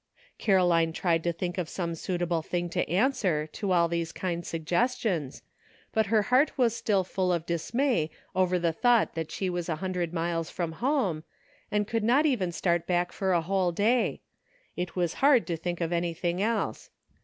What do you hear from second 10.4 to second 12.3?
from home, and could not